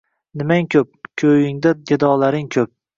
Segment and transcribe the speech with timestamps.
[0.39, 0.89] Nimang ko’p,
[1.23, 2.79] ko’yingda gadolaring ko’p